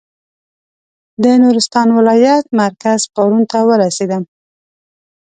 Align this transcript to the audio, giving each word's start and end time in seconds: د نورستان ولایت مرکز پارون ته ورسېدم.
د 1.23 1.25
نورستان 1.43 1.87
ولایت 1.97 2.45
مرکز 2.61 2.99
پارون 3.13 3.43
ته 3.51 3.59
ورسېدم. 3.69 4.23